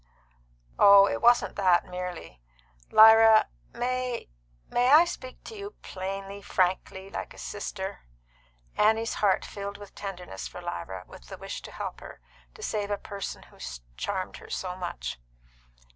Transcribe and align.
"Oh, 0.79 1.05
it 1.07 1.21
wasn't 1.21 1.57
that 1.57 1.85
merely. 1.85 2.41
Lyra, 2.89 3.47
may 3.71 4.21
I 4.21 4.27
may 4.73 4.89
I 4.89 5.05
speak 5.05 5.43
to 5.43 5.55
you 5.55 5.75
plainly, 5.83 6.41
frankly 6.41 7.11
like 7.11 7.35
a 7.35 7.37
sister?" 7.37 7.99
Annie's 8.75 9.13
heart 9.21 9.45
filled 9.45 9.77
with 9.77 9.93
tenderness 9.93 10.47
for 10.47 10.59
Lyra, 10.59 11.03
with 11.05 11.25
the 11.27 11.37
wish 11.37 11.61
to 11.61 11.71
help 11.71 11.99
her, 11.99 12.19
to 12.55 12.63
save 12.63 12.89
a 12.89 12.97
person 12.97 13.43
who 13.53 13.59
charmed 13.95 14.37
her 14.37 14.49
so 14.49 14.75
much. 14.75 15.19